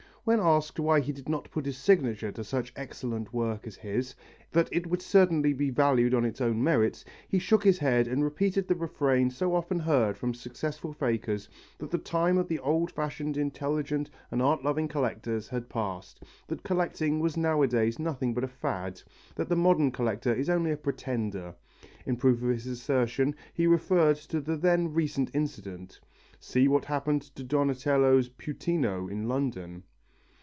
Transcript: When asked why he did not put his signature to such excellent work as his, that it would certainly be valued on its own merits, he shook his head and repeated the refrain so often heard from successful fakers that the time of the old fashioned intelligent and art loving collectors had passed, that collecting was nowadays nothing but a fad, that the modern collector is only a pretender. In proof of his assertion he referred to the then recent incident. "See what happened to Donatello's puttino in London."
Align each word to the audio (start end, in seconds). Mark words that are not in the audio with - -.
When 0.23 0.39
asked 0.39 0.79
why 0.79 0.99
he 0.99 1.11
did 1.11 1.27
not 1.27 1.49
put 1.49 1.65
his 1.65 1.77
signature 1.77 2.31
to 2.33 2.43
such 2.43 2.71
excellent 2.75 3.33
work 3.33 3.65
as 3.65 3.75
his, 3.77 4.13
that 4.51 4.69
it 4.71 4.85
would 4.85 5.01
certainly 5.01 5.51
be 5.51 5.71
valued 5.71 6.13
on 6.13 6.25
its 6.25 6.39
own 6.39 6.63
merits, 6.63 7.03
he 7.27 7.39
shook 7.39 7.63
his 7.63 7.79
head 7.79 8.07
and 8.07 8.23
repeated 8.23 8.67
the 8.67 8.75
refrain 8.75 9.31
so 9.31 9.55
often 9.55 9.79
heard 9.79 10.19
from 10.19 10.35
successful 10.35 10.93
fakers 10.93 11.49
that 11.79 11.89
the 11.89 11.97
time 11.97 12.37
of 12.37 12.47
the 12.47 12.59
old 12.59 12.91
fashioned 12.91 13.35
intelligent 13.35 14.11
and 14.29 14.43
art 14.43 14.63
loving 14.63 14.87
collectors 14.87 15.47
had 15.49 15.67
passed, 15.69 16.21
that 16.47 16.61
collecting 16.61 17.19
was 17.19 17.35
nowadays 17.35 17.97
nothing 17.97 18.35
but 18.35 18.43
a 18.43 18.47
fad, 18.47 19.01
that 19.33 19.49
the 19.49 19.55
modern 19.55 19.89
collector 19.89 20.31
is 20.31 20.51
only 20.51 20.69
a 20.69 20.77
pretender. 20.77 21.55
In 22.05 22.15
proof 22.15 22.43
of 22.43 22.49
his 22.49 22.67
assertion 22.67 23.33
he 23.55 23.65
referred 23.65 24.17
to 24.17 24.39
the 24.39 24.55
then 24.55 24.93
recent 24.93 25.31
incident. 25.33 25.99
"See 26.39 26.67
what 26.67 26.85
happened 26.85 27.23
to 27.35 27.43
Donatello's 27.43 28.29
puttino 28.29 29.09
in 29.11 29.27
London." 29.27 29.81